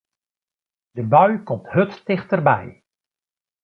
De 0.97 1.03
bui 1.11 1.35
komt 1.47 1.67
hurd 1.73 1.93
tichterby. 2.05 2.63